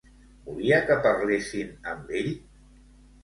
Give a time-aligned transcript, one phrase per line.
[0.45, 2.31] Volia que parlessin amb ell?